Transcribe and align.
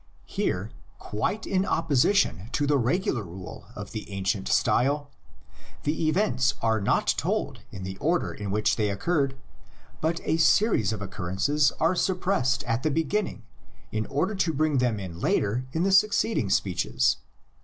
Here, 0.25 0.71
quite 0.97 1.45
in 1.45 1.61
oppo 1.61 1.89
sition 1.91 2.51
to 2.53 2.65
the 2.65 2.79
regular 2.79 3.21
rule 3.23 3.67
of 3.75 3.93
ancient 4.07 4.47
style, 4.47 5.11
the 5.83 6.07
events 6.07 6.55
are 6.59 6.81
not 6.81 7.13
told 7.19 7.59
in 7.71 7.83
the 7.83 7.97
order 7.99 8.33
in 8.33 8.49
which 8.49 8.77
they 8.77 8.89
occurred, 8.89 9.37
but 10.01 10.19
a 10.23 10.37
series 10.37 10.91
of 10.91 11.03
occurrences 11.03 11.71
are 11.79 11.93
suppressed 11.93 12.63
at 12.63 12.81
the 12.81 12.89
begin 12.89 13.25
ning 13.25 13.43
in 13.91 14.07
order 14.07 14.33
to 14.33 14.51
bring 14.53 14.79
them 14.79 14.99
in 14.99 15.19
later 15.19 15.67
in 15.71 15.83
the 15.83 15.91
succeed 15.91 16.39
ing 16.39 16.49
speeches. 16.49 17.17